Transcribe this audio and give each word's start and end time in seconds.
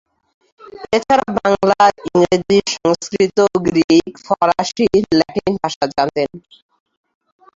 এছাড়া 0.93 1.25
বাংলা, 1.39 1.79
ইংরেজি, 2.07 2.57
সংস্কৃত, 2.75 3.37
গ্রীক, 3.65 4.11
ফরাসি, 4.25 4.85
ল্যাটিন 5.11 5.53
ভাষা 5.57 5.85
জানতেন। 5.93 6.29